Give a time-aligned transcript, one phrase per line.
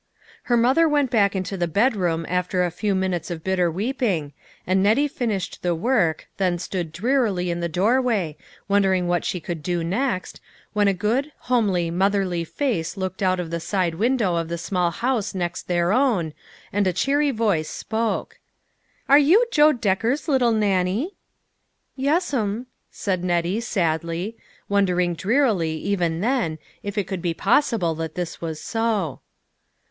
[0.45, 4.33] Her mother went back into the bedroom after a few minutes of bitter weeping,
[4.65, 8.35] and Nettie fin ished the work, then stood drearily in the door way,
[8.67, 10.41] wondering what she could do next,
[10.73, 14.89] when a good, homely, motherly face looked out of the side window of the small
[14.89, 16.33] house next their own,
[16.73, 18.39] and a cheery voice spoke:
[19.07, 21.13] "Are you Joe Decker's little Nannie?"
[21.95, 24.35] "Yes'm," said Nettie, sadly,
[24.67, 29.19] wondering drear ily, even then, if it could be possible that this was so.